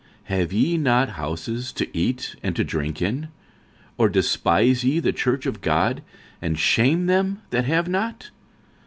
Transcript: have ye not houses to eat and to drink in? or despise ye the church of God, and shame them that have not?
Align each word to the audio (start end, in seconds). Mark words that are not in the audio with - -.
have 0.23 0.51
ye 0.51 0.77
not 0.79 1.09
houses 1.09 1.71
to 1.71 1.95
eat 1.95 2.35
and 2.41 2.55
to 2.55 2.63
drink 2.63 3.03
in? 3.03 3.27
or 3.99 4.09
despise 4.09 4.83
ye 4.83 4.99
the 4.99 5.13
church 5.13 5.45
of 5.45 5.61
God, 5.61 6.01
and 6.41 6.57
shame 6.57 7.05
them 7.05 7.43
that 7.51 7.65
have 7.65 7.87
not? 7.87 8.31